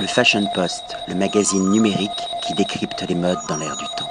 Le 0.00 0.06
Fashion 0.06 0.44
Post, 0.54 0.96
le 1.08 1.16
magazine 1.16 1.70
numérique 1.70 2.10
qui 2.46 2.54
décrypte 2.54 3.04
les 3.08 3.16
modes 3.16 3.38
dans 3.48 3.56
l'air 3.56 3.76
du 3.76 3.84
temps. 3.96 4.08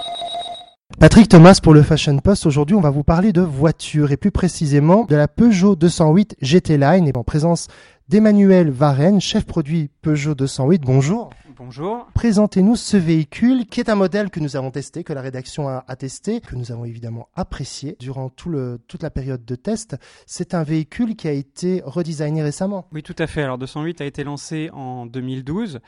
Patrick 0.99 1.29
Thomas 1.29 1.59
pour 1.63 1.73
le 1.73 1.81
Fashion 1.81 2.17
Post. 2.19 2.45
Aujourd'hui, 2.45 2.75
on 2.75 2.81
va 2.81 2.89
vous 2.89 3.03
parler 3.03 3.31
de 3.31 3.39
voitures 3.39 4.11
et 4.11 4.17
plus 4.17 4.31
précisément 4.31 5.05
de 5.05 5.15
la 5.15 5.29
Peugeot 5.29 5.77
208 5.77 6.35
GT 6.41 6.77
Line 6.77 7.07
et 7.07 7.15
en 7.15 7.23
présence 7.23 7.67
d'Emmanuel 8.09 8.69
Varenne, 8.69 9.21
chef 9.21 9.45
produit 9.45 9.89
Peugeot 10.01 10.35
208. 10.35 10.81
Bonjour. 10.81 11.29
Bonjour. 11.59 12.07
Présentez-nous 12.13 12.75
ce 12.75 12.97
véhicule 12.97 13.65
qui 13.65 13.79
est 13.79 13.89
un 13.89 13.95
modèle 13.95 14.29
que 14.29 14.39
nous 14.39 14.55
avons 14.55 14.69
testé, 14.69 15.03
que 15.03 15.11
la 15.11 15.21
rédaction 15.21 15.67
a, 15.67 15.95
testé, 15.95 16.39
que 16.39 16.55
nous 16.55 16.71
avons 16.71 16.85
évidemment 16.85 17.29
apprécié 17.35 17.97
durant 17.99 18.29
tout 18.29 18.49
le, 18.49 18.79
toute 18.87 19.01
la 19.01 19.09
période 19.09 19.43
de 19.43 19.55
test. 19.55 19.95
C'est 20.27 20.53
un 20.53 20.61
véhicule 20.61 21.15
qui 21.15 21.27
a 21.27 21.31
été 21.31 21.81
redesigné 21.83 22.43
récemment. 22.43 22.87
Oui, 22.91 23.01
tout 23.01 23.15
à 23.17 23.25
fait. 23.25 23.41
Alors 23.41 23.57
208 23.57 24.01
a 24.01 24.05
été 24.05 24.23
lancé 24.23 24.69
en 24.71 25.07
2012 25.07 25.79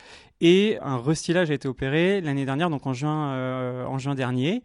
et 0.41 0.79
un 0.81 0.97
restylage 0.97 1.51
a 1.51 1.53
été 1.53 1.67
opéré 1.67 2.19
l'année 2.19 2.45
dernière, 2.45 2.71
donc 2.71 2.87
en 2.87 2.93
juin, 2.93 3.33
euh, 3.33 3.85
en 3.85 3.99
juin 3.99 4.15
dernier. 4.15 4.63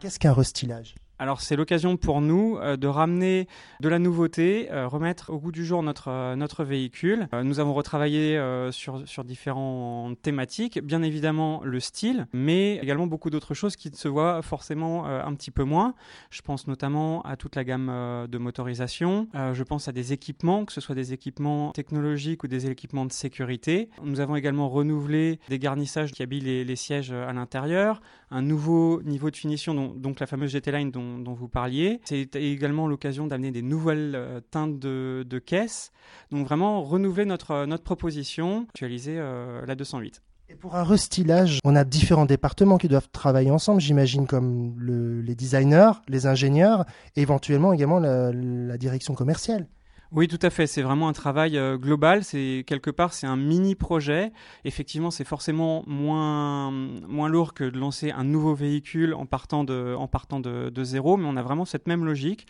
Qu'est-ce 0.00 0.18
qu'un 0.18 0.32
restylage? 0.32 0.94
Alors 1.18 1.40
c'est 1.40 1.56
l'occasion 1.56 1.96
pour 1.96 2.20
nous 2.20 2.58
euh, 2.58 2.76
de 2.76 2.86
ramener 2.86 3.48
de 3.80 3.88
la 3.88 3.98
nouveauté, 3.98 4.68
euh, 4.70 4.86
remettre 4.86 5.30
au 5.30 5.38
goût 5.38 5.50
du 5.50 5.64
jour 5.64 5.82
notre, 5.82 6.08
euh, 6.08 6.36
notre 6.36 6.64
véhicule. 6.64 7.28
nous 7.42 7.60
avons 7.60 7.74
retravaillé 7.74 8.40
sur, 8.70 9.06
sur 9.06 9.24
différentes 9.24 10.20
thématiques, 10.22 10.80
bien 10.82 11.02
évidemment 11.02 11.60
le 11.64 11.80
style, 11.80 12.26
mais 12.32 12.76
également 12.76 13.06
beaucoup 13.06 13.30
d'autres 13.30 13.54
choses 13.54 13.76
qui 13.76 13.90
se 13.92 14.08
voient 14.08 14.42
forcément 14.42 15.06
un 15.06 15.34
petit 15.34 15.50
peu 15.50 15.64
moins. 15.64 15.94
Je 16.30 16.42
pense 16.42 16.66
notamment 16.66 17.22
à 17.22 17.36
toute 17.36 17.56
la 17.56 17.64
gamme 17.64 18.26
de 18.28 18.38
motorisation, 18.38 19.28
je 19.34 19.62
pense 19.62 19.88
à 19.88 19.92
des 19.92 20.12
équipements, 20.12 20.64
que 20.64 20.72
ce 20.72 20.80
soit 20.80 20.94
des 20.94 21.12
équipements 21.12 21.72
technologiques 21.72 22.44
ou 22.44 22.48
des 22.48 22.70
équipements 22.70 23.06
de 23.06 23.12
sécurité. 23.12 23.90
Nous 24.02 24.20
avons 24.20 24.36
également 24.36 24.68
renouvelé 24.68 25.40
des 25.48 25.58
garnissages 25.58 26.12
qui 26.12 26.22
habillent 26.22 26.40
les, 26.40 26.64
les 26.64 26.76
sièges 26.76 27.12
à 27.12 27.32
l'intérieur, 27.32 28.00
un 28.30 28.42
nouveau 28.42 29.02
niveau 29.02 29.30
de 29.30 29.36
finition, 29.36 29.74
donc, 29.74 30.00
donc 30.00 30.20
la 30.20 30.26
fameuse 30.26 30.50
GT 30.50 30.72
Line 30.72 30.90
dont 30.90 31.07
dont, 31.18 31.34
vous 31.34 31.48
parliez. 31.48 32.00
C'est 32.04 32.36
également 32.36 32.86
l'occasion 32.86 33.26
d'amener 33.26 33.50
des 33.50 33.62
nouvelles 33.62 34.14
euh, 34.14 34.40
teintes 34.50 34.78
de, 34.78 35.24
de 35.28 35.38
caisses. 35.38 35.90
Donc 36.30 36.46
vraiment 36.46 36.82
renouveler 36.82 37.24
notre, 37.24 37.66
notre 37.66 37.84
proposition, 37.84 38.66
actualiser 38.70 39.16
euh, 39.18 39.64
la 39.66 39.74
208. 39.74 40.22
Et 40.50 40.54
pour 40.54 40.76
un 40.76 40.82
restylage, 40.82 41.60
on 41.64 41.76
a 41.76 41.84
différents 41.84 42.24
départements 42.24 42.78
qui 42.78 42.88
doivent 42.88 43.10
travailler 43.10 43.50
ensemble, 43.50 43.82
j'imagine, 43.82 44.26
comme 44.26 44.76
les 44.80 45.34
designers, 45.34 45.92
les 46.08 46.26
ingénieurs, 46.26 46.86
éventuellement 47.16 47.74
également 47.74 47.98
la 48.00 48.78
direction 48.78 49.14
commerciale. 49.14 49.66
Oui, 50.10 50.26
tout 50.26 50.38
à 50.40 50.48
fait. 50.48 50.66
C'est 50.66 50.80
vraiment 50.80 51.08
un 51.08 51.12
travail 51.12 51.58
euh, 51.58 51.76
global. 51.76 52.24
C'est 52.24 52.64
quelque 52.66 52.90
part, 52.90 53.12
c'est 53.12 53.26
un 53.26 53.36
mini 53.36 53.74
projet. 53.74 54.32
Effectivement, 54.64 55.10
c'est 55.10 55.24
forcément 55.24 55.84
moins 55.86 56.70
moins 56.70 57.28
lourd 57.28 57.52
que 57.52 57.64
de 57.64 57.78
lancer 57.78 58.10
un 58.12 58.24
nouveau 58.24 58.54
véhicule 58.54 59.12
en 59.12 59.26
partant 59.26 59.64
de 59.64 59.94
en 59.98 60.08
partant 60.08 60.40
de, 60.40 60.72
zéro, 60.82 61.18
mais 61.18 61.26
on 61.28 61.36
a 61.36 61.42
vraiment 61.42 61.66
cette 61.66 61.86
même 61.86 62.06
logique 62.06 62.46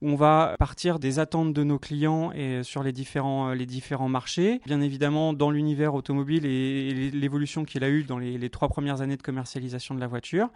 où 0.00 0.08
on 0.08 0.16
va 0.16 0.56
partir 0.58 0.98
des 0.98 1.18
attentes 1.18 1.52
de 1.52 1.62
nos 1.64 1.78
clients 1.78 2.32
et 2.32 2.62
sur 2.62 2.82
les 2.82 2.92
différents 2.92 3.50
euh, 3.50 3.54
les 3.54 3.66
différents 3.66 4.08
marchés. 4.08 4.62
Bien 4.64 4.80
évidemment, 4.80 5.34
dans 5.34 5.50
l'univers 5.50 5.94
automobile 5.94 6.46
et, 6.46 7.10
l'évolution 7.10 7.64
qu'il 7.66 7.84
a 7.84 7.90
eu 7.90 8.04
dans 8.04 8.18
les, 8.18 8.38
les, 8.38 8.50
trois 8.50 8.68
premières 8.68 9.02
années 9.02 9.18
de 9.18 9.22
commercialisation 9.22 9.94
de 9.94 10.00
la 10.00 10.06
voiture. 10.06 10.48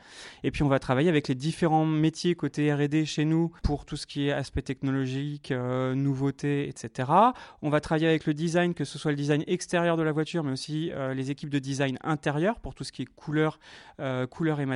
Et 0.43 0.51
puis, 0.51 0.63
on 0.63 0.69
va 0.69 0.79
travailler 0.79 1.11
avec 1.11 1.29
les 1.29 1.35
différents 1.35 1.85
métiers 1.85 2.35
côté 2.35 2.73
R&D 2.73 3.05
chez 3.05 3.25
nous 3.27 3.53
pour 3.63 3.85
tout 3.85 3.97
ce 3.97 4.07
qui 4.07 4.29
est 4.29 4.33
aspect 4.33 4.63
technologique, 4.63 5.51
euh, 5.51 5.95
nouveautés 5.95 6.46
etc. 6.69 7.11
On 7.63 7.71
va 7.71 7.81
travailler 7.81 8.09
avec 8.09 8.27
le 8.27 8.35
design, 8.35 8.75
que 8.75 8.85
ce 8.85 8.99
soit 8.99 9.11
le 9.11 9.17
design 9.17 9.43
extérieur 9.47 9.97
de 9.97 10.03
la 10.03 10.13
voiture, 10.13 10.45
mais 10.45 10.53
aussi 10.53 10.91
euh, 10.93 11.15
les 11.15 11.31
équipes 11.31 11.51
de 11.51 11.59
design 11.59 11.99
intérieur 12.03 12.61
pour 12.61 12.75
tout 12.75 12.85
ce 12.85 12.93
qui 12.93 13.03
est 13.03 13.07
couleur, 13.17 13.59
euh, 14.01 14.27
couleur 14.27 14.61
et, 14.61 14.67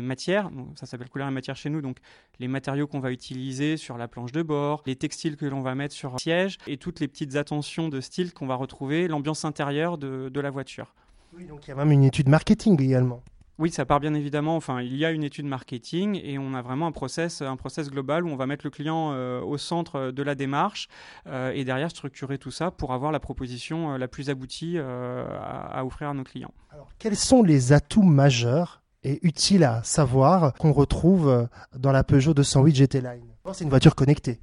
matière. 0.00 0.50
ça 0.76 0.86
s'appelle 0.86 1.08
couleur 1.08 1.28
et 1.28 1.30
matière 1.30 1.56
chez 1.56 1.70
nous, 1.70 1.80
donc 1.80 1.98
les 2.38 2.48
matériaux 2.48 2.86
qu'on 2.86 3.00
va 3.00 3.12
utiliser 3.12 3.76
sur 3.76 3.96
la 3.98 4.08
planche 4.08 4.32
de 4.32 4.42
bord, 4.42 4.82
les 4.86 4.96
textiles 4.96 5.36
que 5.36 5.46
l'on 5.46 5.60
va 5.60 5.74
mettre 5.74 5.94
sur 5.94 6.12
le 6.12 6.18
siège 6.18 6.58
et 6.66 6.76
toutes 6.76 7.00
les 7.00 7.08
petites 7.08 7.36
attentions 7.36 7.88
de 7.88 8.00
style 8.00 8.32
qu'on 8.32 8.46
va 8.46 8.54
retrouver, 8.54 9.08
l'ambiance 9.08 9.44
intérieure 9.44 9.98
de, 9.98 10.28
de 10.28 10.40
la 10.40 10.50
voiture. 10.50 10.94
Oui, 11.36 11.44
donc 11.44 11.66
il 11.66 11.70
y 11.70 11.72
a 11.72 11.76
même 11.76 11.92
une 11.92 12.04
étude 12.04 12.28
marketing 12.28 12.80
également. 12.82 13.22
Oui, 13.60 13.70
ça 13.70 13.84
part 13.84 14.00
bien 14.00 14.14
évidemment. 14.14 14.56
Enfin, 14.56 14.80
il 14.80 14.96
y 14.96 15.04
a 15.04 15.10
une 15.10 15.22
étude 15.22 15.44
marketing 15.44 16.18
et 16.24 16.38
on 16.38 16.54
a 16.54 16.62
vraiment 16.62 16.86
un 16.86 16.92
process, 16.92 17.42
un 17.42 17.56
process 17.56 17.90
global 17.90 18.24
où 18.24 18.30
on 18.30 18.36
va 18.36 18.46
mettre 18.46 18.64
le 18.64 18.70
client 18.70 19.12
euh, 19.12 19.42
au 19.42 19.58
centre 19.58 20.12
de 20.12 20.22
la 20.22 20.34
démarche 20.34 20.88
euh, 21.26 21.52
et 21.52 21.62
derrière 21.64 21.90
structurer 21.90 22.38
tout 22.38 22.50
ça 22.50 22.70
pour 22.70 22.94
avoir 22.94 23.12
la 23.12 23.20
proposition 23.20 23.92
euh, 23.92 23.98
la 23.98 24.08
plus 24.08 24.30
aboutie 24.30 24.78
à, 24.78 25.84
offrir 25.84 26.08
à 26.08 26.14
nos 26.14 26.24
clients. 26.24 26.54
Alors, 26.70 26.88
quels 26.98 27.16
sont 27.16 27.42
les 27.42 27.74
atouts 27.74 28.02
majeurs 28.02 28.80
et 29.04 29.18
utiles 29.20 29.64
à 29.64 29.82
savoir 29.82 30.54
qu'on 30.54 30.72
retrouve 30.72 31.46
dans 31.76 31.92
la 31.92 32.02
Peugeot 32.02 32.32
208 32.32 32.74
GT 32.74 33.02
Line? 33.02 33.26
C'est 33.52 33.64
une 33.64 33.70
voiture 33.70 33.94
connectée. 33.94 34.40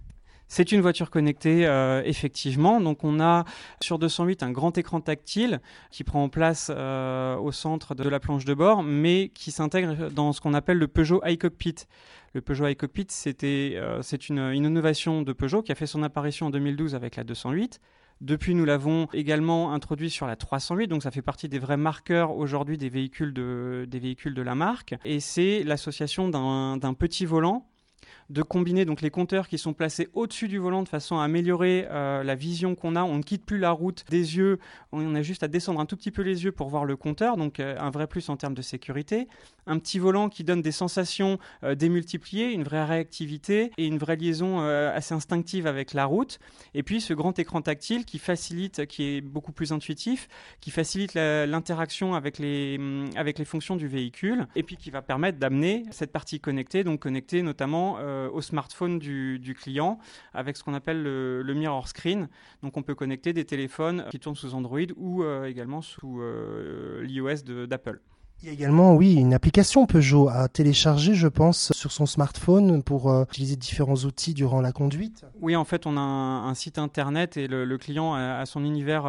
C'est 0.49 0.71
une 0.71 0.79
voiture 0.81 1.09
connectée, 1.09 1.67
euh, 1.67 2.01
effectivement. 2.05 2.79
Donc, 2.79 3.03
on 3.03 3.19
a 3.19 3.43
sur 3.81 3.99
208 3.99 4.43
un 4.43 4.51
grand 4.51 4.77
écran 4.77 5.01
tactile 5.01 5.59
qui 5.91 6.03
prend 6.03 6.29
place 6.29 6.71
euh, 6.73 7.35
au 7.35 7.51
centre 7.51 7.95
de 7.95 8.07
la 8.07 8.19
planche 8.19 8.45
de 8.45 8.53
bord, 8.53 8.81
mais 8.81 9.29
qui 9.33 9.51
s'intègre 9.51 10.09
dans 10.09 10.31
ce 10.31 10.39
qu'on 10.39 10.53
appelle 10.53 10.77
le 10.77 10.87
Peugeot 10.87 11.21
iCockpit. 11.25 11.75
Le 12.33 12.41
Peugeot 12.41 12.67
iCockpit, 12.67 13.07
c'était, 13.09 13.73
euh, 13.75 14.01
c'est 14.01 14.29
une, 14.29 14.53
innovation 14.53 15.21
de 15.21 15.33
Peugeot 15.33 15.61
qui 15.61 15.71
a 15.71 15.75
fait 15.75 15.85
son 15.85 16.01
apparition 16.01 16.47
en 16.47 16.49
2012 16.49 16.95
avec 16.95 17.17
la 17.17 17.25
208. 17.25 17.81
Depuis, 18.21 18.55
nous 18.55 18.65
l'avons 18.65 19.07
également 19.13 19.73
introduit 19.73 20.09
sur 20.09 20.25
la 20.27 20.35
308, 20.35 20.87
donc 20.87 21.03
ça 21.03 21.11
fait 21.11 21.21
partie 21.21 21.49
des 21.49 21.59
vrais 21.59 21.77
marqueurs 21.77 22.35
aujourd'hui 22.35 22.77
des 22.77 22.89
de, 22.89 23.85
des 23.87 23.99
véhicules 23.99 24.33
de 24.33 24.41
la 24.41 24.55
marque. 24.55 24.95
Et 25.05 25.19
c'est 25.19 25.63
l'association 25.63 26.29
d'un 26.29 26.93
petit 26.93 27.25
volant 27.25 27.67
de 28.29 28.41
combiner 28.41 28.85
donc 28.85 29.01
les 29.01 29.09
compteurs 29.09 29.47
qui 29.47 29.57
sont 29.57 29.73
placés 29.73 30.09
au-dessus 30.13 30.47
du 30.47 30.57
volant 30.57 30.83
de 30.83 30.89
façon 30.89 31.17
à 31.17 31.23
améliorer 31.23 31.87
euh, 31.89 32.23
la 32.23 32.35
vision 32.35 32.75
qu'on 32.75 32.95
a. 32.95 33.03
On 33.03 33.17
ne 33.17 33.23
quitte 33.23 33.45
plus 33.45 33.57
la 33.57 33.71
route 33.71 34.03
des 34.09 34.37
yeux, 34.37 34.59
on 34.91 35.15
a 35.15 35.21
juste 35.21 35.43
à 35.43 35.47
descendre 35.47 35.79
un 35.79 35.85
tout 35.85 35.95
petit 35.95 36.11
peu 36.11 36.21
les 36.21 36.43
yeux 36.43 36.51
pour 36.51 36.69
voir 36.69 36.85
le 36.85 36.97
compteur, 36.97 37.37
donc 37.37 37.59
euh, 37.59 37.75
un 37.79 37.89
vrai 37.89 38.07
plus 38.07 38.29
en 38.29 38.37
termes 38.37 38.53
de 38.53 38.61
sécurité. 38.61 39.27
Un 39.65 39.79
petit 39.79 39.99
volant 39.99 40.29
qui 40.29 40.43
donne 40.43 40.61
des 40.61 40.71
sensations 40.71 41.39
euh, 41.63 41.75
démultipliées, 41.75 42.51
une 42.51 42.63
vraie 42.63 42.85
réactivité 42.85 43.71
et 43.77 43.85
une 43.85 43.97
vraie 43.97 44.15
liaison 44.15 44.59
assez 44.59 45.13
instinctive 45.13 45.67
avec 45.67 45.93
la 45.93 46.05
route. 46.05 46.39
Et 46.73 46.83
puis 46.83 47.01
ce 47.01 47.13
grand 47.13 47.37
écran 47.39 47.61
tactile 47.61 48.05
qui 48.05 48.19
facilite, 48.19 48.85
qui 48.85 49.03
est 49.03 49.21
beaucoup 49.21 49.51
plus 49.51 49.71
intuitif, 49.71 50.27
qui 50.61 50.71
facilite 50.71 51.13
l'interaction 51.13 52.15
avec 52.15 52.39
les, 52.39 52.79
avec 53.15 53.39
les 53.39 53.45
fonctions 53.45 53.75
du 53.75 53.87
véhicule 53.87 54.47
et 54.55 54.63
puis 54.63 54.77
qui 54.77 54.89
va 54.89 55.01
permettre 55.01 55.37
d'amener 55.37 55.83
cette 55.91 56.11
partie 56.11 56.39
connectée, 56.39 56.83
donc 56.83 56.99
connectée 57.01 57.41
notamment 57.41 57.97
euh, 58.17 58.29
au 58.31 58.41
smartphone 58.41 58.99
du, 58.99 59.55
client 59.59 59.99
avec 60.33 60.57
ce 60.57 60.63
qu'on 60.63 60.73
appelle 60.73 61.01
le, 61.03 61.53
mirror 61.53 61.87
screen. 61.87 62.27
Donc 62.63 62.77
on 62.77 62.83
peut 62.83 62.95
connecter 62.95 63.33
des 63.33 63.45
téléphones 63.45 64.05
qui 64.11 64.19
tournent 64.19 64.35
sous 64.35 64.53
Android 64.53 64.79
ou 64.95 65.23
euh, 65.23 65.45
également 65.45 65.81
sous 65.81 66.21
euh, 66.21 67.03
l'iOS 67.03 67.67
d'Apple. 67.67 67.99
Il 68.41 68.47
y 68.47 68.49
a 68.49 68.53
également, 68.53 68.95
oui, 68.95 69.15
une 69.15 69.33
application 69.33 69.85
Peugeot 69.85 70.29
à 70.29 70.47
télécharger, 70.47 71.15
je 71.15 71.27
pense, 71.27 71.71
sur 71.73 71.91
son 71.91 72.05
smartphone 72.05 72.83
pour 72.83 73.11
utiliser 73.23 73.55
différents 73.55 73.95
outils 73.95 74.33
durant 74.33 74.61
la 74.61 74.71
conduite. 74.71 75.25
Oui, 75.41 75.55
en 75.55 75.65
fait, 75.65 75.85
on 75.85 75.97
a 75.97 76.01
un, 76.01 76.53
site 76.53 76.77
internet 76.77 77.37
et 77.37 77.47
le, 77.47 77.77
client 77.77 78.13
a, 78.13 78.45
son 78.45 78.63
univers 78.63 79.05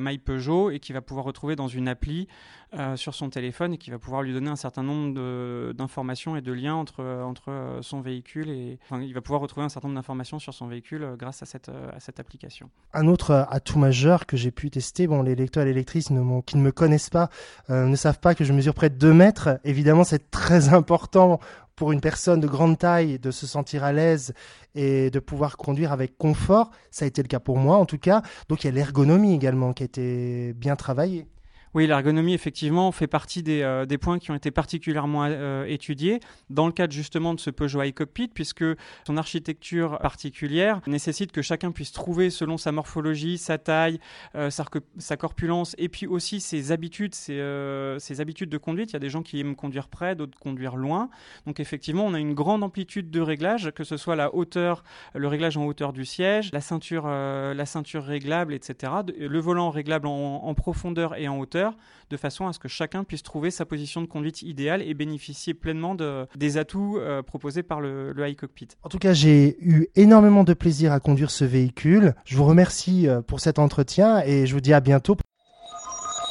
My 0.00 0.18
Peugeot 0.18 0.70
et 0.70 0.78
qui 0.78 0.92
va 0.92 1.00
pouvoir 1.00 1.24
retrouver 1.24 1.56
dans 1.56 1.68
une 1.68 1.88
appli 1.88 2.28
euh, 2.74 2.96
sur 2.96 3.14
son 3.14 3.30
téléphone 3.30 3.74
et 3.74 3.78
qui 3.78 3.92
va 3.92 3.98
pouvoir 4.00 4.22
lui 4.22 4.32
donner 4.32 4.50
un 4.50 4.56
certain 4.56 4.82
nombre 4.82 5.72
d'informations 5.72 6.36
et 6.36 6.40
de 6.40 6.52
liens 6.52 6.74
entre, 6.74 7.00
entre 7.22 7.52
euh, 7.52 7.80
son 7.80 8.00
véhicule 8.00 8.50
et 8.50 8.80
il 9.00 9.14
va 9.14 9.20
pouvoir 9.20 9.40
retrouver 9.40 9.64
un 9.64 9.68
certain 9.68 9.86
nombre 9.86 10.00
d'informations 10.00 10.40
sur 10.40 10.52
son 10.52 10.66
véhicule 10.66 11.04
euh, 11.04 11.16
grâce 11.16 11.44
à 11.44 11.46
cette, 11.46 11.68
à 11.68 12.00
cette 12.00 12.18
application. 12.18 12.68
Un 12.92 13.06
autre 13.06 13.46
atout 13.50 13.78
majeur 13.78 14.26
que 14.26 14.36
j'ai 14.36 14.50
pu 14.50 14.68
tester, 14.68 15.06
bon, 15.06 15.22
les 15.22 15.36
lecteurs 15.36 15.62
et 15.62 15.66
les 15.66 15.74
lectrices 15.74 16.10
ne 16.10 16.40
qui 16.40 16.56
ne 16.56 16.62
me 16.62 16.72
connaissent 16.72 17.08
pas 17.08 17.30
ne 17.68 17.94
savent 17.94 18.18
pas 18.18 18.34
que 18.34 18.42
je 18.42 18.52
près 18.74 18.90
de 18.90 18.96
2 18.96 19.12
mètres. 19.12 19.60
Évidemment, 19.64 20.04
c'est 20.04 20.30
très 20.30 20.72
important 20.72 21.40
pour 21.76 21.92
une 21.92 22.00
personne 22.00 22.40
de 22.40 22.46
grande 22.46 22.78
taille 22.78 23.18
de 23.18 23.30
se 23.30 23.46
sentir 23.46 23.84
à 23.84 23.92
l'aise 23.92 24.32
et 24.74 25.10
de 25.10 25.18
pouvoir 25.18 25.56
conduire 25.58 25.92
avec 25.92 26.16
confort. 26.16 26.70
Ça 26.90 27.04
a 27.04 27.08
été 27.08 27.22
le 27.22 27.28
cas 27.28 27.38
pour 27.38 27.58
moi 27.58 27.76
en 27.76 27.84
tout 27.84 27.98
cas. 27.98 28.22
Donc 28.48 28.64
il 28.64 28.68
y 28.68 28.70
a 28.70 28.72
l'ergonomie 28.72 29.34
également 29.34 29.74
qui 29.74 29.82
a 29.82 29.86
été 29.86 30.54
bien 30.54 30.74
travaillée. 30.74 31.26
Oui, 31.76 31.86
l'ergonomie, 31.86 32.32
effectivement, 32.32 32.90
fait 32.90 33.06
partie 33.06 33.42
des, 33.42 33.60
euh, 33.60 33.84
points 34.00 34.18
qui 34.18 34.30
ont 34.30 34.34
été 34.34 34.50
particulièrement 34.50 35.26
euh, 35.26 35.66
étudiés 35.66 36.20
dans 36.48 36.64
le 36.64 36.72
cadre 36.72 36.94
justement 36.94 37.34
de 37.34 37.38
ce 37.38 37.50
Peugeot 37.50 37.82
iCockpit, 37.82 38.28
puisque 38.28 38.64
son 39.06 39.18
architecture 39.18 39.98
particulière 39.98 40.80
nécessite 40.86 41.32
que 41.32 41.42
chacun 41.42 41.72
puisse 41.72 41.92
trouver 41.92 42.30
selon 42.30 42.56
sa 42.56 42.72
morphologie, 42.72 43.36
sa 43.36 43.58
taille, 43.58 44.00
euh, 44.36 44.48
sa, 44.48 45.16
corpulence, 45.18 45.74
et 45.76 45.90
puis 45.90 46.06
aussi 46.06 46.40
ses 46.40 46.72
habitudes, 46.72 47.14
ses, 47.14 48.20
habitudes 48.20 48.48
de 48.48 48.56
conduite. 48.56 48.92
Il 48.92 48.94
y 48.94 48.96
a 48.96 49.00
des 49.00 49.10
gens 49.10 49.22
qui 49.22 49.38
aiment 49.38 49.54
conduire 49.54 49.88
près, 49.88 50.14
d'autres 50.14 50.38
conduire 50.38 50.76
loin. 50.76 51.10
Donc 51.44 51.60
effectivement, 51.60 52.06
on 52.06 52.14
a 52.14 52.18
une 52.18 52.32
grande 52.32 52.62
amplitude 52.62 53.10
de 53.10 53.20
réglage, 53.20 53.70
que 53.72 53.84
ce 53.84 53.98
soit 53.98 54.16
la 54.16 54.34
hauteur, 54.34 54.82
le 55.14 55.28
réglage 55.28 55.58
en 55.58 55.66
hauteur 55.66 55.92
du 55.92 56.06
siège, 56.06 56.48
la 56.54 56.62
ceinture, 56.62 57.06
la 57.06 57.66
ceinture 57.66 58.04
réglable, 58.04 58.54
etc. 58.54 58.94
Le 59.18 59.38
volant 59.40 59.68
réglable 59.68 60.06
en 60.06 60.54
profondeur 60.54 61.16
et 61.16 61.28
en 61.28 61.38
hauteur 61.38 61.65
de 62.10 62.16
façon 62.16 62.46
à 62.46 62.52
ce 62.52 62.58
que 62.58 62.68
chacun 62.68 63.04
puisse 63.04 63.22
trouver 63.22 63.50
sa 63.50 63.64
position 63.64 64.00
de 64.00 64.06
conduite 64.06 64.42
idéale 64.42 64.82
et 64.82 64.94
bénéficier 64.94 65.54
pleinement 65.54 65.94
de, 65.94 66.26
des 66.36 66.58
atouts 66.58 66.98
euh, 66.98 67.22
proposés 67.22 67.62
par 67.62 67.80
le, 67.80 68.12
le 68.12 68.28
iCockpit. 68.28 68.68
En 68.82 68.88
tout 68.88 68.98
cas, 68.98 69.12
j'ai 69.12 69.56
eu 69.60 69.86
énormément 69.96 70.44
de 70.44 70.54
plaisir 70.54 70.92
à 70.92 71.00
conduire 71.00 71.30
ce 71.30 71.44
véhicule. 71.44 72.14
Je 72.24 72.36
vous 72.36 72.44
remercie 72.44 73.08
euh, 73.08 73.22
pour 73.22 73.40
cet 73.40 73.58
entretien 73.58 74.20
et 74.24 74.46
je 74.46 74.54
vous 74.54 74.60
dis 74.60 74.72
à 74.72 74.80
bientôt. 74.80 75.16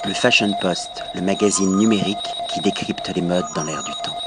Le 0.06 0.14
Fashion 0.14 0.52
Post, 0.62 1.04
le 1.16 1.22
magazine 1.22 1.78
numérique 1.78 2.18
qui 2.54 2.62
décrypte 2.62 3.12
les 3.16 3.22
modes 3.22 3.46
dans 3.56 3.64
l'air 3.64 3.84
du 3.84 3.92
temps. 4.04 4.25